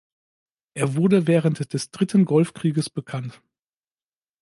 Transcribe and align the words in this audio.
Er 0.73 0.95
wurde 0.95 1.27
während 1.27 1.71
des 1.75 1.91
dritten 1.91 2.25
Golfkrieges 2.25 2.89
bekannt. 2.89 3.39